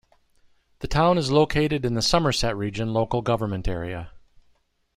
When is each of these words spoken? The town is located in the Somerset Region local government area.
The 0.79 0.87
town 0.87 1.19
is 1.19 1.29
located 1.29 1.85
in 1.85 1.93
the 1.93 2.01
Somerset 2.01 2.57
Region 2.57 2.91
local 2.91 3.21
government 3.21 3.67
area. 3.67 4.11